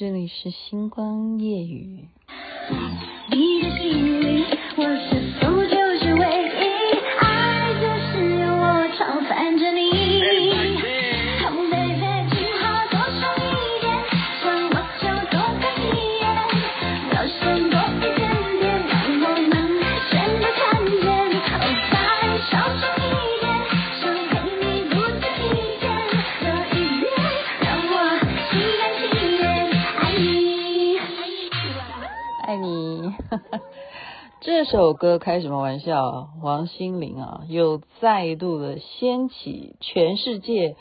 [0.00, 2.06] 这里是星光夜雨。
[3.30, 4.46] 你的心里，
[4.78, 5.19] 我是
[34.62, 36.28] 这首歌开什么玩笑？
[36.42, 40.76] 王心凌啊，又再度的掀起全世界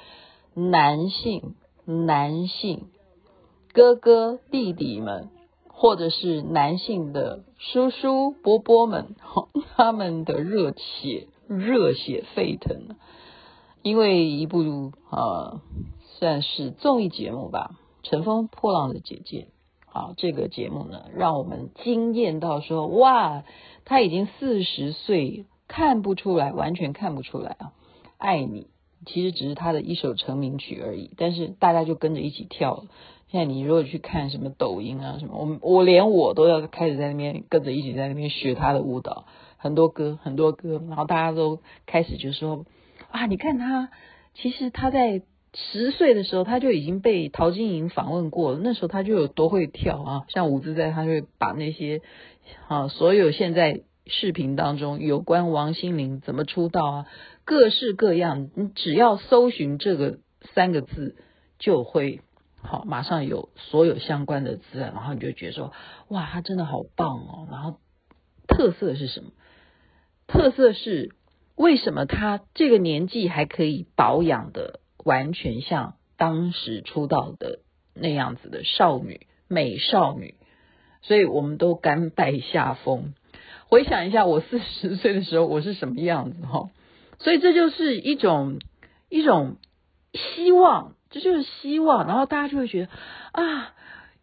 [0.53, 1.55] 男性、
[1.85, 2.88] 男性
[3.71, 5.29] 哥哥弟弟们，
[5.69, 9.15] 或者是男性的叔叔伯伯们，
[9.77, 12.97] 他们的热血、热血沸腾。
[13.81, 15.61] 因为一部呃，
[16.17, 17.77] 算是综艺节目吧，
[18.09, 19.47] 《乘风破浪的姐姐》。
[19.91, 23.44] 啊，这个节目呢，让我们惊艳到说，哇，
[23.86, 27.73] 他已经四十岁，看不出来，完全看不出来啊！
[28.17, 28.67] 爱你
[29.05, 32.83] 其实只是他的一首成名曲而已，但是大家就跟着一起跳了。
[33.30, 39.25] 现在你如果去看什么抖音啊什么，我我连我都要开始在那边跟着一起在那边学他的舞蹈，
[39.58, 42.66] 很多歌很多歌，然后大家都开始就说
[43.09, 43.89] 啊，你看他，
[44.36, 45.23] 其实他在。
[45.53, 48.59] 十岁的时候，他就已经被陶晶莹访问过了。
[48.61, 50.25] 那时候他就有多会跳啊！
[50.30, 52.02] 像舞自在，他就会把那些
[52.67, 57.05] 啊，所有现在视频当中有关王心凌怎么出道啊，
[57.45, 60.20] 各式各样，你只要搜寻这个
[60.53, 61.16] 三个字，
[61.58, 62.22] 就会
[62.61, 65.73] 好，马上有所有相关的资料，然后你就觉得说，
[66.09, 67.47] 哇，他真的好棒哦！
[67.50, 67.80] 然后
[68.47, 69.31] 特色是什么？
[70.27, 71.09] 特色是
[71.55, 74.80] 为什么他这个年纪还可以保养的？
[75.03, 77.59] 完全像当时出道的
[77.94, 80.36] 那样子的少女，美少女，
[81.02, 83.14] 所以我们都甘拜下风。
[83.67, 86.70] 回想一下，我四十岁的时候，我是什么样子哈？
[87.20, 88.60] 所以这就是一种
[89.10, 89.58] 一种
[90.14, 92.08] 希望，这就是希望。
[92.08, 92.89] 然后大家就会觉得
[93.31, 93.73] 啊，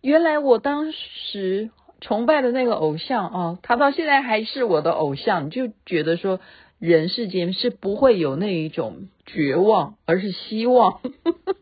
[0.00, 1.70] 原来我当时
[2.00, 6.41] 崇拜的那个偶像啊，他到现在还是我的偶像，就觉得说。
[6.86, 11.00] 人世间是不会有那一种绝望，而是希望，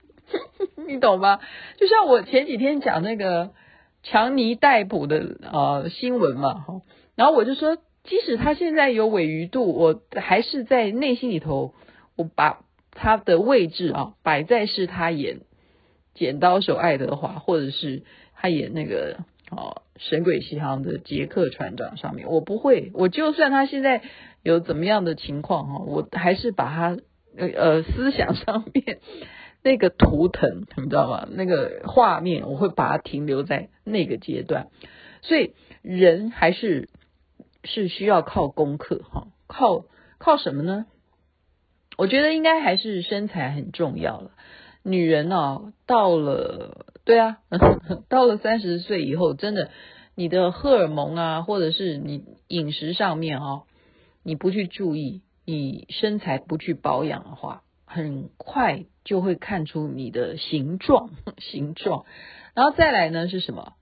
[0.87, 1.41] 你懂吗？
[1.79, 3.53] 就像我前几天讲那个
[4.03, 6.83] 强尼戴普的呃新闻嘛，哈
[7.15, 11.73] 然后我就说，即使他现在有鮪鱼度，我还是在内心里头，
[12.17, 15.41] 我把他的位置啊摆在是他演
[16.13, 18.03] 剪刀手爱德华，或者是
[18.35, 19.21] 他演那个
[19.51, 24.03] 哦神鬼奇航的杰克船长上面，我不会，我就算他现在。
[24.45, 26.99] 有怎么样的情况哈，我还是把它
[27.37, 28.99] 呃呃思想上面
[29.63, 31.27] 那个图腾，你知道吗？
[31.31, 34.69] 那个画面，我会把它停留在那个阶段。
[35.23, 36.91] 所以人还是
[37.65, 39.87] 是需要靠功课哈，靠
[40.19, 40.85] 靠什么呢？
[41.97, 44.33] 我觉得应该还是身材很重要了。
[44.83, 47.39] 女人哦，到了对啊，
[48.11, 49.71] 到了三十岁以后，真的
[50.15, 53.63] 你的荷尔蒙啊，或者是你饮食上面哈。
[54.25, 62.05] 你不去注意，你身材不去保养的话，很快就会看出你的形状， 形状。
[62.55, 63.75] 然后再来呢是什么？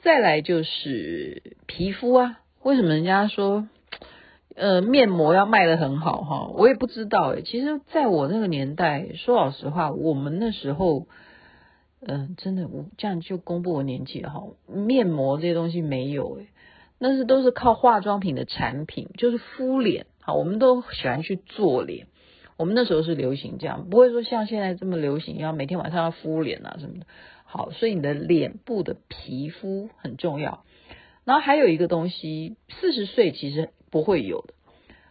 [0.00, 2.40] 再来就是皮肤啊。
[2.62, 3.68] 为什么人家说，
[4.54, 6.46] 呃，面膜要卖得很好哈？
[6.54, 7.42] 我也不知道诶。
[7.42, 11.06] 其实，在我那个年代，说老实话，我们那时候，
[12.00, 14.42] 嗯、真的，我这样就公布我年纪了哈。
[14.66, 16.46] 面膜这些东西没有诶。
[16.98, 20.06] 那是都是靠化妆品的产品，就是敷脸。
[20.22, 22.06] 好，我们都喜欢去做脸。
[22.56, 27.06] 我们那时候是流行这样，不会说像现在这么流行，要每天晚上要敷脸啊什么的。
[27.44, 30.64] 好，所以你的脸部的皮肤很重要。
[31.24, 34.54] 然后还有一个东西，四十岁其实不会有的，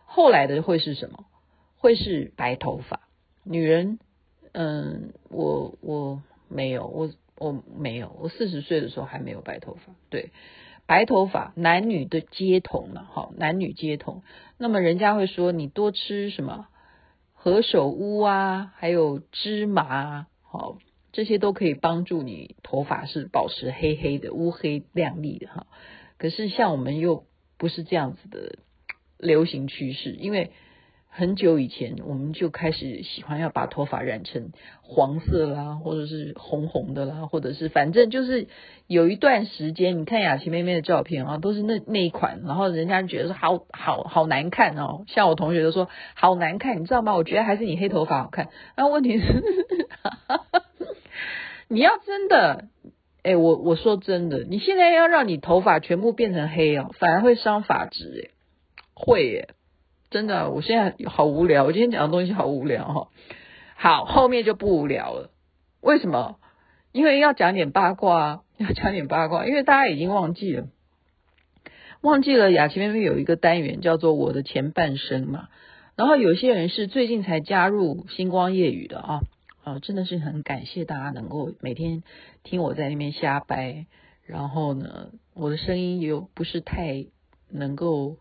[0.05, 1.25] 后来的会是什么？
[1.77, 3.01] 会是白头发。
[3.43, 3.99] 女人，
[4.53, 9.93] 嗯，我我没有，我我没有，我四十岁的时候还没有白头发。
[10.09, 10.31] 对。
[10.87, 14.23] 白头发，男女的皆同了，哈，男女皆同。
[14.57, 16.67] 那么人家会说，你多吃什么
[17.33, 20.77] 何首乌啊，还有芝麻，好，
[21.11, 25.67] 这些都可以帮助你头发是保持黑黑的、乌黑亮丽的哈。
[26.17, 27.25] 可是像我们又
[27.57, 28.59] 不是这样子的
[29.17, 30.51] 流行趋势，因为。
[31.17, 34.51] 很久以前，我们就开始喜欢要把头发染成
[34.81, 38.49] 黄色啦，或者是红红的啦，或者是反正就是
[38.85, 47.15] 有一段时间，你看雅琪妹妹的照片啊，都是那那一款，然后人家觉得说好好好难看哦，像我同学都说好难看，你知道吗？
[47.15, 48.49] 我觉得还是你黑头发好看。
[48.75, 49.23] 那问题是，
[51.69, 52.65] 你要真的
[53.23, 58.35] 哎，我我说真的，你现在要让你头发全部变成黑哦，反而会伤发质，哎，
[58.93, 59.47] 会耶，
[60.15, 63.09] 真的，我现在好无聊，我今天讲的东西好无聊哈。
[63.75, 65.29] 好，后面就不无聊了，
[65.81, 66.37] 为什么？
[66.93, 70.69] 因为要讲点八卦， 要讲点八卦，因为大家已经忘记了，
[71.99, 75.49] 忘记了雅琪妹妹有一个单元叫做我的前半生嘛，
[75.97, 79.19] 然后有些人是最近才加入星光夜语的啊。
[79.65, 82.03] 啊，真的是很感谢大家能够每天
[82.43, 83.85] 听我在那边瞎掰，
[84.25, 87.05] 然后呢，我的声音又不是太
[87.49, 88.15] 能够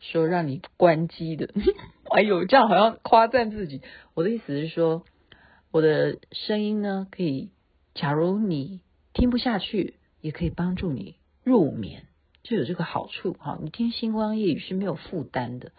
[0.00, 1.50] 说让你关机的。
[2.10, 3.82] 哎呦，这样好像夸赞自己。
[4.14, 5.04] 我的意思是说，
[5.70, 7.50] 我的声音呢，可以，
[7.94, 8.80] 假如你
[9.12, 12.06] 听不下去，也可以帮助你入眠，
[12.42, 13.58] 就有这个好处哈。
[13.62, 15.72] 你听星光夜语是没有负担的，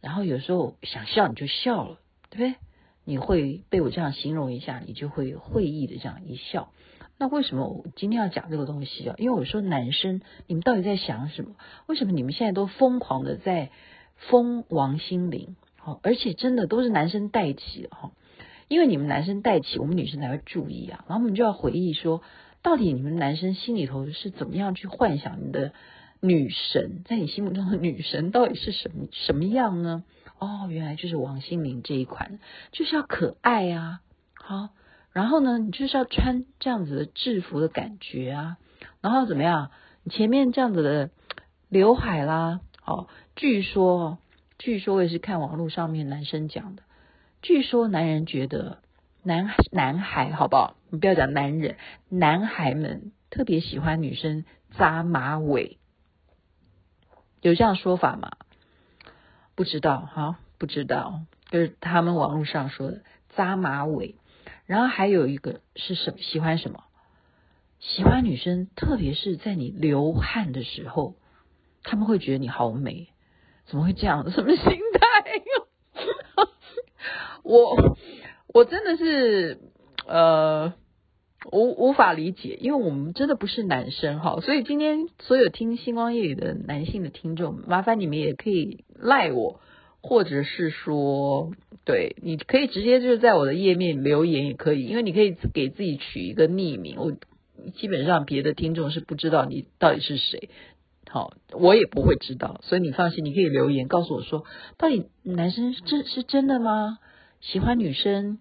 [0.00, 1.98] 然后有时候想笑你就笑了，
[2.30, 2.60] 对不对？
[3.04, 6.72] 你会被我这样形容一下，你就会会意的这样一笑。
[7.20, 9.14] 那为什么我今天要讲这个东西啊？
[9.18, 11.50] 因为我说男生，你们到底在想什么？
[11.86, 13.68] 为什么你们现在都疯狂的在
[14.16, 15.54] 封王心凌？
[15.76, 18.12] 好，而且真的都是男生带起的哈，
[18.68, 21.04] 因为你们男生带起，我们女生才会注意啊。
[21.08, 22.22] 然后我们就要回忆说，
[22.62, 25.74] 到底你们男生心里头是怎么样去幻想你的
[26.20, 30.04] 女神，在你心目中的女神到底是什么什么样呢？
[30.38, 32.38] 哦，原来就是王心凌这一款，
[32.72, 34.00] 就是要可爱啊，
[34.32, 34.70] 好，
[35.12, 38.56] 然后呢，你就是要穿这样子的制服的感觉啊，
[39.00, 39.70] 然后怎么样？
[40.04, 41.10] 你前面这样子的
[41.68, 44.18] 刘海啦，哦，据说，
[44.58, 46.82] 据说我也是看网络上面男生讲的，
[47.42, 48.78] 据说男人觉得
[49.22, 50.76] 男男孩好不好？
[50.90, 51.76] 你不要讲男人，
[52.08, 54.44] 男孩们特别喜欢女生
[54.76, 55.78] 扎马尾，
[57.42, 58.30] 有这样说法吗？
[59.54, 64.14] 不知道哈，不知道，就是他们网络上说的扎马尾，
[64.66, 66.18] 然后还有一个是什么？
[66.18, 66.84] 喜欢什么？
[67.78, 71.16] 喜欢女生，特别是在你流汗的时候，
[71.82, 73.08] 他们会觉得你好美。
[73.66, 74.30] 怎么会这样？
[74.30, 75.42] 什么心态？
[77.42, 77.96] 我
[78.48, 79.60] 我真的是
[80.06, 80.74] 呃
[81.50, 88.84] 无无法理解，因为我们真的不是男生哈，所以今天所有听星光夜语的男性的听众，麻烦你们也可以。
[89.02, 89.60] 赖我，
[90.02, 91.52] 或者是说，
[91.84, 97.12] 对，你可以直接就是在我的页面留言也可以，因为你可以给自己取一个匿名，我
[97.74, 100.48] 基本上别的听众是不知道你到底是谁，
[101.10, 104.44] 好，我也不会知道，所以你放心，你可以留言告诉我说，
[104.78, 106.98] 到底男生这是真的吗？
[107.40, 108.38] 喜欢女生，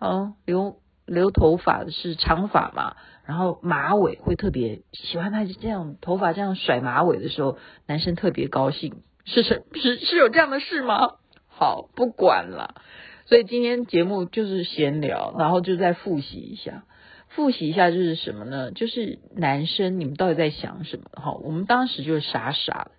[0.00, 7.56] 哦，留留头发是长发嘛，然后马尾会特别喜欢他这样头发这样甩马尾的时候，
[7.86, 9.02] 男生特别高兴。
[9.28, 11.16] 是是是是有这样的事吗？
[11.46, 12.82] 好，不管了。
[13.26, 16.84] 所以今天节目就是闲聊，然后就再复习一下，
[17.28, 18.72] 复习一下就是什么呢？
[18.72, 21.04] 就是男生你们到底在想什么？
[21.12, 22.90] 哈，我们当时就是傻傻的，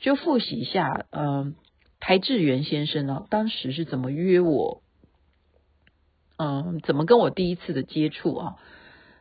[0.00, 1.04] 就复习一下。
[1.10, 1.54] 嗯、
[2.00, 4.82] 台志远先生呢，当时是怎么约我？
[6.38, 8.56] 嗯、怎么跟我第一次的接触啊？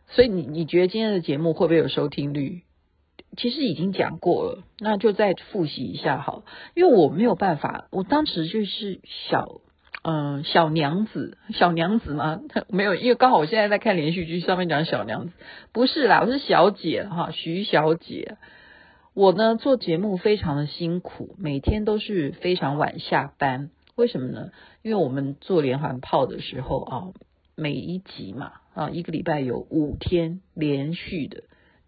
[0.08, 2.64] 所以你你觉得今天的节目会不会有收听率？
[3.36, 6.44] 其实已经讲过了，那就再复习一下好，
[6.74, 9.00] 因为我没有办法，我当时就是
[9.30, 9.62] 小，
[10.04, 12.40] 嗯、小娘子，小娘子吗？
[12.70, 15.34] 没有，因为刚好我现在在看连续剧，上面讲小娘子，
[15.72, 18.38] 不是啦，我是小姐哈，徐小姐。
[19.14, 24.52] 我呢做节目非常的辛苦，每天都是非常晚下班，为什么呢？
[24.82, 27.08] 因为我们做连环炮的时候啊，
[27.56, 31.44] 每一集嘛啊，一个礼拜有五天连续的。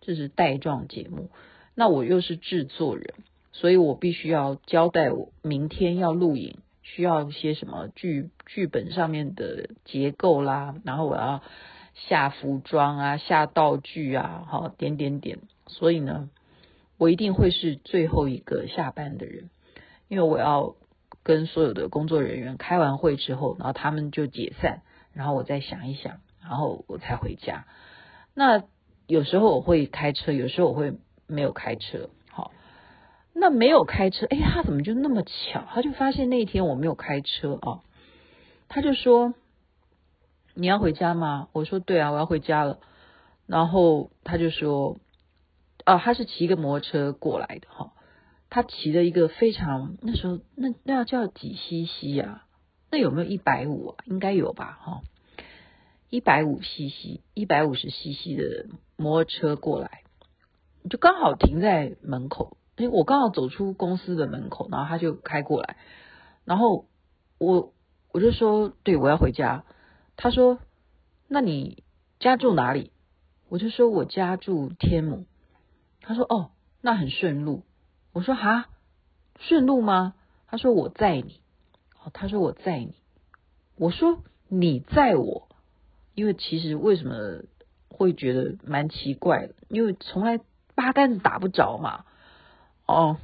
[0.08, 1.30] 这是带状节目，
[1.76, 3.14] 那我又是制作人，
[3.52, 11.44] 所以我必须要交代我明天要录影，需要一些什么剧剧本上面的结构啦，然后我要
[11.94, 16.30] 下服装啊，下道具啊，好点点点，所以呢，
[16.98, 19.50] 我一定会是最后一个下班的人，
[20.08, 20.78] 因为我要
[21.24, 27.66] 跟所有的工作人员开完会之后，然后他们就解散，然后我再想一想，然后我才回家。
[28.34, 28.64] 那。
[29.08, 30.94] 有时候我会开车，有时候我会
[31.28, 32.10] 没有开车。
[32.30, 32.52] 好，
[33.34, 35.64] 那没有开车，哎，他怎么就那么巧？
[35.74, 37.80] 他就发现那一天我没有开车啊，
[38.68, 39.34] 他就说
[40.54, 42.80] ：“你要回家吗？”我说：“对啊，我要回家了。”
[43.48, 44.98] 然后他就说
[45.86, 47.94] ：“哦，他是骑一个摩托车过来的哈，
[48.50, 52.46] 他骑了一个非常那时候那那要叫几 CC 啊？
[52.92, 54.04] 那有没有一百五啊？
[54.06, 54.78] 应该有吧？
[54.82, 55.02] 哈。”
[56.10, 60.04] 一百五 CC，一百五十 CC 的摩托车过来，
[60.90, 62.58] 就刚好停在门口。
[62.76, 65.78] 哎，我刚好走出公司的门口，然后他就开过来，
[66.46, 66.86] 然后
[67.38, 67.74] 我
[68.12, 69.64] 我就说，对，我要回家。
[70.16, 70.60] 他说，
[71.28, 71.84] 那你
[72.20, 72.92] 家住哪里？
[73.50, 75.26] 我就说我家住天母。
[76.02, 76.52] 他说哦，
[76.82, 77.64] 那很顺路。
[78.14, 78.70] 我说哈，
[79.40, 80.14] 顺路吗？
[80.48, 81.42] 他说我载你。
[82.04, 82.96] 哦，他说我载你。
[83.76, 85.48] 我说你载我，
[86.16, 87.44] 因为其实为什么
[87.98, 89.56] 会觉得蛮奇怪的？
[89.70, 90.40] 因为从来
[90.76, 92.06] 八竿子打不着嘛。
[92.86, 93.18] 哦，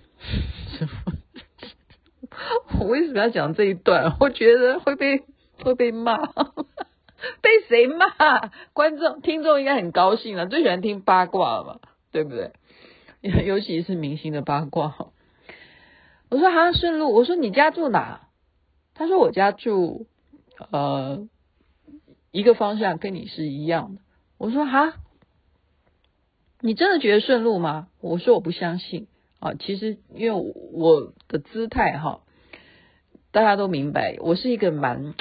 [2.80, 4.18] 我为什么要讲这一段？
[4.20, 5.24] 我觉得会被
[5.64, 6.18] 会被骂，
[7.42, 8.52] 被谁骂？
[8.74, 11.80] 观众听众应该很高兴啊，最喜欢听八卦了嘛，
[12.12, 12.52] 对不对？
[13.46, 14.96] 尤其是明星的八卦。
[16.30, 17.14] 我说好像顺路。
[17.14, 18.28] 我说你家住哪？
[18.96, 20.08] 他说我家住。
[20.72, 21.28] 呃，
[22.32, 24.02] 一个方向跟你是一样的。
[24.44, 24.96] 我说哈，
[26.60, 27.88] 你真的觉得顺路吗？
[28.02, 29.08] 我说我不相信
[29.40, 29.54] 啊。
[29.54, 32.20] 其实因为我的姿态哈，
[33.32, 35.14] 大家都明白，我是一个蛮，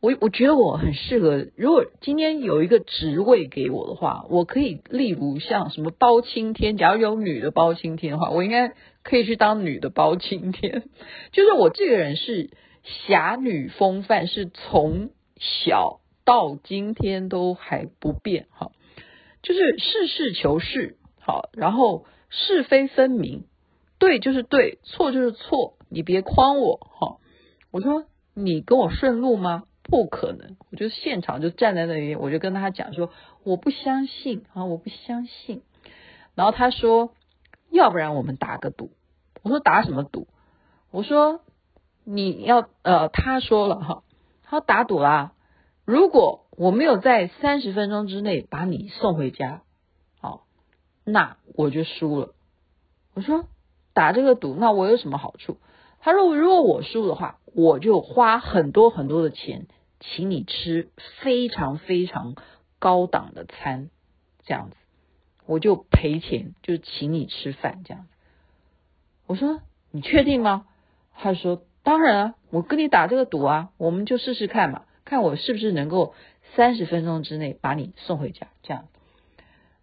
[0.00, 1.48] 我我觉得我很适合。
[1.56, 10.84] 如果今天有一个职位给我的话，我可以例如像什么包青天，假如有女的包青天的话，我应该可以去当女的包青天。
[11.32, 12.50] 就是我这个人是。
[12.84, 18.72] 侠女风范是从小到今天都还不变哈，
[19.42, 23.44] 就是实事求是好，然后是非分明，
[23.98, 27.18] 对就是对，错就是错，你别诓我哈。
[27.70, 29.64] 我说你跟我顺路吗？
[29.82, 33.10] 不可能，我就现场就站在那里，我就跟他讲说
[33.44, 35.62] 我不相信啊，我不相信。
[36.34, 37.14] 然后他说，
[37.70, 38.92] 要不然我们打个赌。
[39.42, 40.26] 我说打什么赌？
[40.90, 41.40] 我说。
[42.04, 44.02] 你要呃，他说了哈，
[44.42, 45.34] 他打赌啦。
[45.92, 49.60] 如果我没有在三十分钟之内把你送回家，
[50.22, 50.46] 好，
[51.04, 52.32] 那我就输了。
[53.12, 53.44] 我说
[53.92, 55.58] 打这个赌，那我有什么好处？
[56.00, 59.66] 他说如果我输的话，我就花很多很多的钱
[60.00, 60.88] 请你吃
[61.20, 62.36] 非常非常
[62.78, 63.90] 高档的餐，
[64.46, 64.76] 这样子，
[65.44, 68.08] 我就赔钱，就请你吃饭这样子。
[69.26, 70.64] 我说你确定吗？
[71.14, 71.62] 他说。
[71.84, 76.14] 当然啊，我跟你打这个赌啊，我们就试试看嘛，看我是不是能够
[76.56, 78.46] 三十分钟之内把你送回家。
[78.62, 78.88] 这样，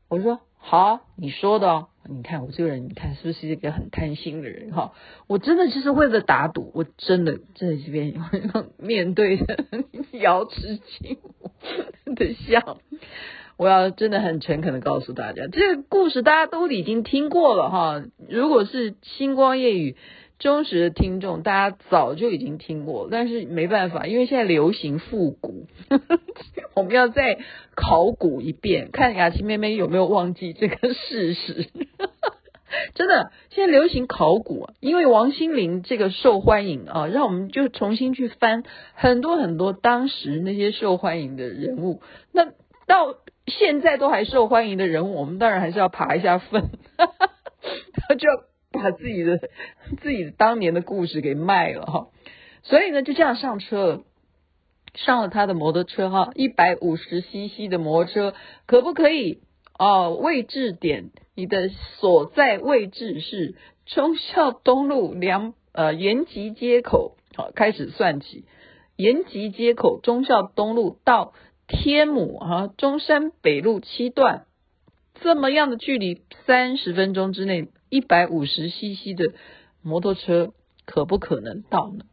[0.07, 1.87] 我说好，你说的哦。
[2.09, 4.93] 你看我这个人，你看是不是一个很贪心的人哈？
[5.27, 8.15] 我真的就是为了打赌，我真的在这边
[8.79, 9.45] 面对着
[10.13, 11.51] 瑶池金吾
[12.15, 12.79] 的笑，
[13.55, 18.03] 我要真的很诚恳的告诉大家，这个故事大家都已经听过了哈。
[18.27, 19.95] 如果是星光夜雨。
[20.39, 25.67] 忠实的听众，大家早就已经听过，但是没办法，因为现在流行复古，
[26.75, 27.39] 我们要再
[27.75, 31.67] 考古一遍，看雅琪妹妹有没有忘记这个事实。
[32.95, 42.01] 真的，现在流行考古，因为王心凌这个受欢迎啊，让我们就重新去翻很多很多当时那些受欢迎的人物。
[42.31, 42.45] 那
[42.87, 43.15] 到
[43.47, 46.69] 现在都还受欢迎的人物，我们当然还是要爬一下粪，
[48.17, 48.48] 就。
[48.71, 49.39] 把自己的
[50.01, 52.07] 自己当年的故事给卖了哈，
[52.61, 54.03] 所以呢就这样上车了，
[54.93, 58.35] 上了他的摩托车哈，一百五十 CC 的摩托车
[58.67, 59.41] 可不可以？
[59.79, 68.45] 哦，位置点，你的所在位置是忠孝东路两呃延吉街口，好，开始算起，
[68.97, 71.33] 延吉街口忠孝东路到
[71.67, 74.45] 天母啊中山北路七段，
[75.21, 77.69] 这么样的距离，三十分钟之内。
[77.89, 79.33] 一百五十 CC 的
[79.81, 80.53] 摩托车
[80.85, 82.05] 可不可能到呢？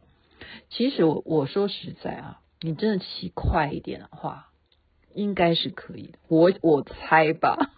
[0.69, 4.49] 其实我我说实在啊，你真的骑快一点的话，
[5.13, 6.19] 应该是可以的。
[6.27, 7.71] 我我猜吧，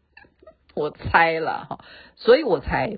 [0.74, 1.84] 我猜了哈，
[2.16, 2.96] 所以我才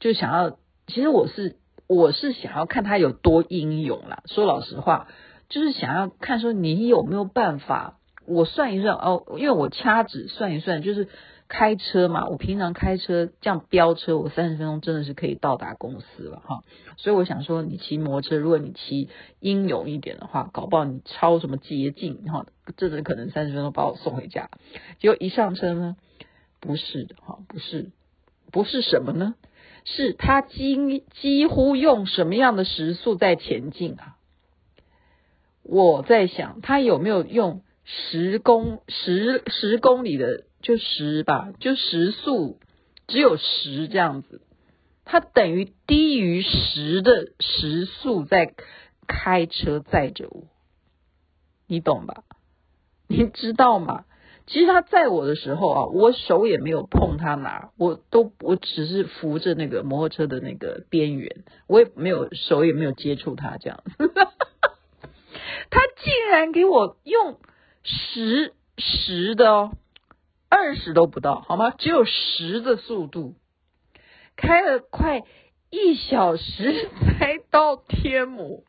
[0.00, 0.58] 就想要。
[0.86, 1.56] 其实我是
[1.86, 4.22] 我是想要看他有多英勇啦。
[4.26, 5.08] 说老实话，
[5.48, 7.98] 就是想要看说你有没有办法。
[8.26, 11.08] 我算一算哦，因为我掐指算一算，就是。
[11.48, 16.62] 开车嘛，我平常开车这样飙车，我三十分钟真的是可以到达公司了哈。
[16.98, 19.08] 所以我想说，你骑摩托车，如果你骑
[19.40, 22.44] 英勇一点的话，搞不好你超什么捷径哈，
[22.76, 24.50] 这个可能三十分钟把我送回家。
[24.98, 25.96] 结果一上车呢，
[26.60, 27.92] 不是的哈，不是，
[28.52, 29.34] 不是什么呢？
[29.84, 34.18] 是他几几乎用什么样的时速在前进啊？
[35.62, 40.44] 我在想，他有没有用十公十十公里的？
[40.60, 42.58] 就十吧，就时速
[43.06, 44.42] 只有十这样子，
[45.04, 48.54] 它等于低于十的时速在
[49.06, 50.44] 开车载着我，
[51.66, 52.24] 你懂吧？
[53.06, 54.04] 你知道吗？
[54.46, 63.82] 其实他载我的时候啊，我手也没有碰他哪，我都我只是扶着那个摩托车的那个边缘，我也没有手也没有接触他这样，
[65.70, 67.38] 他竟然给我用
[67.84, 69.72] 十十的哦。
[70.48, 71.70] 二十都不到，好吗？
[71.70, 73.34] 只有十的速度，
[74.36, 75.24] 开了快
[75.70, 76.88] 一小时
[77.18, 78.64] 才到天母。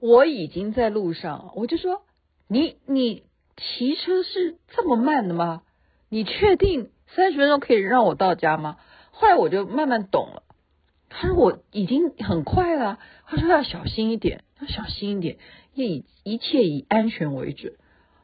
[0.00, 2.02] 我已经在路上，我就说
[2.48, 3.22] 你你
[3.56, 5.62] 骑车是这么慢的吗？
[6.08, 8.78] 你确定三十分钟可以让我到家吗？
[9.12, 10.42] 后来我就慢慢懂了。
[11.08, 15.38] 他说我已经很快了，他说要小心一点，要小心一点，
[15.74, 17.74] 以一切以安全为准。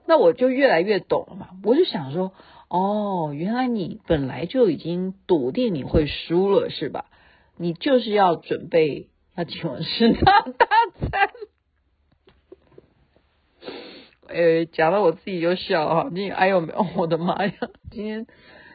[0.09, 2.33] 那我就越来越懂了嘛，我就想说，
[2.69, 7.05] 哦，原来你本来就已经笃定你会输了是吧？
[7.59, 10.67] 你就是要准备要请我吃大大
[11.11, 11.31] 餐。
[14.29, 17.53] 呃， 讲到我自己就笑哈，你哎呦，我的妈呀，
[17.91, 18.27] 今天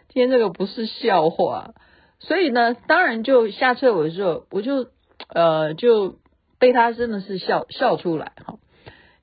[0.09, 1.73] 今天这个不是笑话。
[2.19, 4.87] 所以呢，当然就下车我就我就
[5.29, 6.19] 呃就
[6.59, 8.59] 被他真的是笑笑出来哈，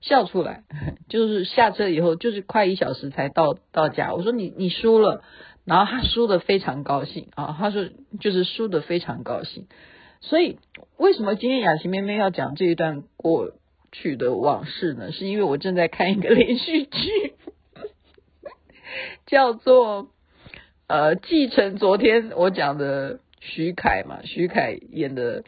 [0.01, 0.65] 笑出来，
[1.09, 4.15] 就是下车以后就是快一小时才到到家。
[4.15, 5.23] 我说你你输了，
[5.65, 7.89] 然后他输的非常高兴啊，他说
[8.21, 9.67] 就是输的非常高兴。
[10.21, 10.59] 所以
[10.97, 13.53] 为什么今天雅琪妹妹要讲这一段过
[13.93, 15.13] 去的往事呢？
[15.13, 17.35] 是因为我正在看一个连续剧，
[19.27, 20.11] 叫做。
[20.93, 25.45] 呃，继承昨天我讲的徐凯嘛，徐凯演的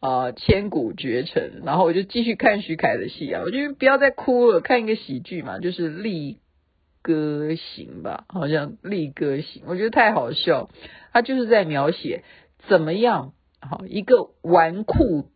[0.00, 6.38] 啊《千古绝尘》，然后我就继续看徐凯的戏啊，我就不要再哭了，看一个喜剧嘛，就是《力
[7.02, 10.70] 歌行》吧，好像《力歌行》，我觉得太好笑，
[11.12, 12.24] 他就是在描写
[12.68, 15.26] 怎么样，好一个纨绔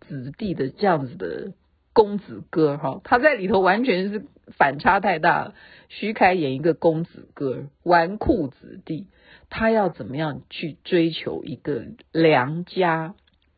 [0.00, 1.52] 子弟的这样子的。
[1.96, 4.24] 公子哥哈，他在里头完全是
[4.58, 5.54] 反差太大了。
[5.88, 9.06] 徐凯演一个公子哥，纨绔子弟，
[9.48, 13.14] 他要怎么样去追求一个良家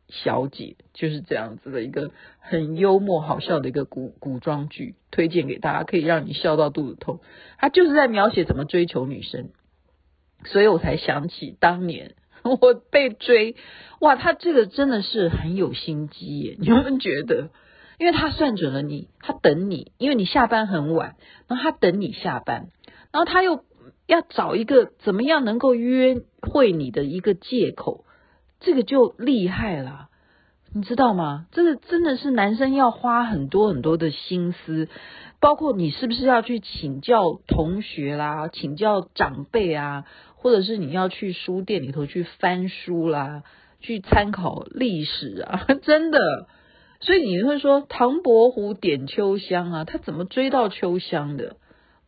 [0.08, 7.20] 小姐，就是这样子的一个很幽默好笑的一个古古装剧，推荐给大家，可以让你笑到肚子痛。
[7.58, 9.50] 他就是在描写怎么追求女生，
[10.44, 13.56] 所以我才想起当年我被追，
[14.00, 17.50] 哇，他这个真的是很有心机耶，你们觉得？
[17.98, 21.16] 因为他算准了你，他等你，因为你下班很晚，
[21.48, 22.68] 然后他等你下班，
[23.10, 23.64] 然后他又
[24.06, 28.04] 要找一个怎么样能够约会你的一个借口，
[28.60, 30.08] 这个就厉害了，
[30.72, 31.46] 你知道吗？
[31.52, 34.88] 这个真的是男生要花很多很多的心思，
[35.40, 43.42] 包括你是不是要去请教同学啦，请教长辈啊，或者是你要去书店里头去翻书啦，
[43.80, 46.18] 去参考历史啊， 真的。
[47.00, 51.56] 所以你会说唐伯虎点秋香啊，他怎么追到秋香的？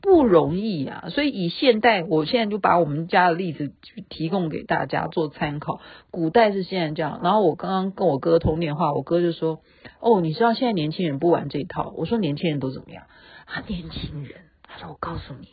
[0.01, 1.09] 不容易啊！
[1.11, 3.73] 所以以现代，我现在就把我们家的例子
[4.09, 5.81] 提供给大家做参考。
[6.11, 9.61] 古代是现在这样，然后我刚刚跟我哥通电话，我哥就说
[10.01, 13.05] ：“哦，你知道现在年轻人不玩这一套。”我说：“年轻人都怎么样？”
[13.47, 15.49] 他年轻人，他说：“我告诉你，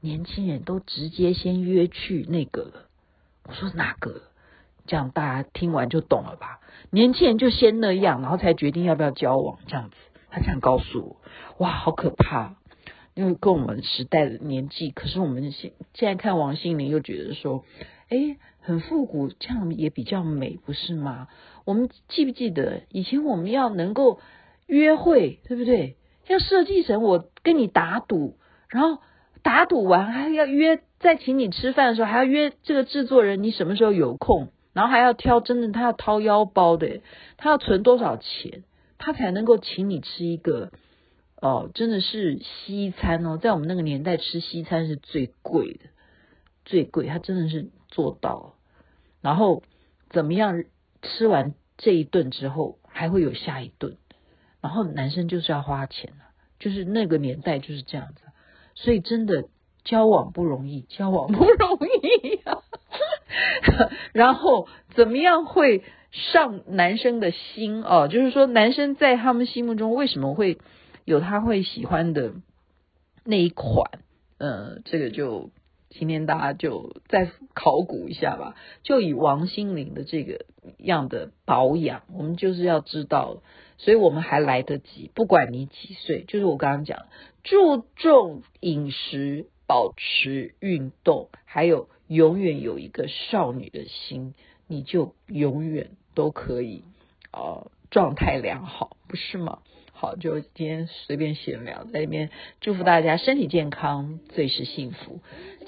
[0.00, 2.72] 年轻人都直接先约去那个了。”
[3.48, 4.22] 我说：“哪个？”
[4.86, 6.60] 这样大家听完就懂了吧？
[6.90, 9.96] 年轻人就先那样，然后才决定要不要交往，这样子。
[10.30, 11.16] 他这样告诉我，
[11.58, 12.54] 哇，好可怕！
[13.18, 17.64] 因为跟我们时代的年纪，可是我们现现在看王心凌又觉得说，
[18.08, 21.26] 哎，很复古，这样也比较美，不是吗？
[21.64, 24.20] 我们记不记得以前我们要能够
[24.68, 25.96] 约会，对不对？
[26.28, 28.36] 要设计成我跟你打赌，
[28.68, 29.02] 然后
[29.42, 34.52] 打赌完还要约，再请你吃饭的时候还要约这个制作人，你什么时候有空？
[34.72, 37.00] 然后还要挑，真的他要掏腰包的，
[37.36, 38.62] 他要存多少钱，
[38.96, 40.70] 他才能够请你吃一个
[41.40, 45.90] 哦，真的是西餐哦，在我们那个年代吃西餐是最贵的，
[46.64, 48.54] 最贵，他真的是做到了。
[49.20, 49.62] 然后
[50.10, 50.64] 怎么样
[51.02, 53.96] 吃完这一顿之后，还会有下一顿，
[54.60, 58.22] 然后男生就是要花钱啊，就是那个年代就是这样子，
[58.74, 59.44] 所以真的
[59.84, 62.62] 交往不容易，交往不 容易啊。
[64.12, 68.08] 然后怎么样会上男生的心哦？
[68.08, 70.58] 就是说，男生在他们心目中为什么会
[71.08, 72.34] 有他会喜欢的
[73.24, 74.00] 那一款？
[74.36, 75.50] 呃，这个就
[75.88, 78.54] 今天大家就再考古一下吧。
[78.82, 80.44] 就以王心凌的这个
[80.76, 83.42] 样的保养，我们就是要知道，
[83.78, 85.10] 所以我们还来得及。
[85.14, 87.06] 不管你几岁，就是我刚刚讲，
[87.42, 91.88] 注重饮食、保持运动，还有。
[92.08, 94.32] 永远有一个少女的心，
[94.66, 96.82] 你就永远都可以
[97.34, 99.58] 呃状态良好，不是吗？
[100.00, 102.30] 好，就今天随便闲聊，在这边
[102.60, 105.18] 祝福大家身体健康，最是幸福。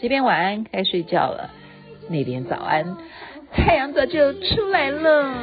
[0.01, 1.51] 这边晚安，该睡觉了。
[2.09, 2.97] 那边早安，
[3.51, 5.35] 太阳早就出来了。